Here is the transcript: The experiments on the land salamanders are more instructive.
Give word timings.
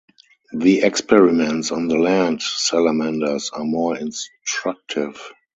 The 0.53 0.81
experiments 0.81 1.71
on 1.71 1.87
the 1.87 1.99
land 1.99 2.41
salamanders 2.41 3.51
are 3.51 3.63
more 3.65 3.95
instructive. 3.99 5.21